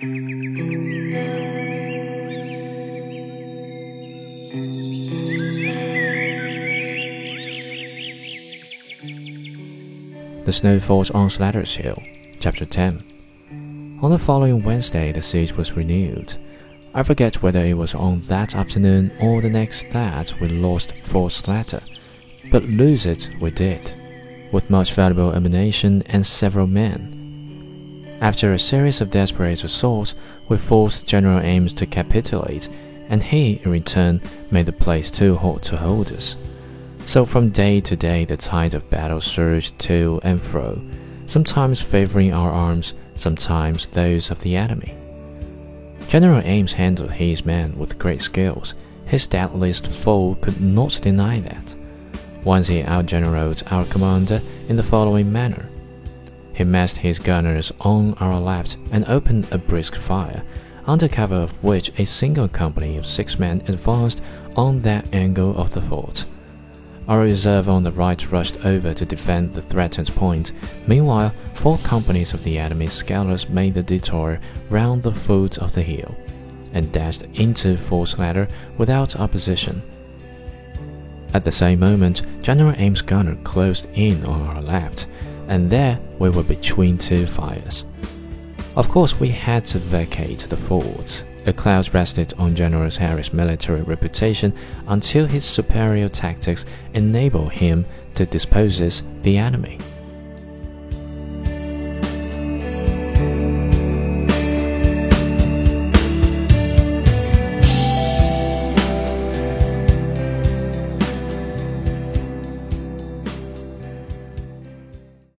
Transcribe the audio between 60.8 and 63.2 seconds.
under cover of which a single company of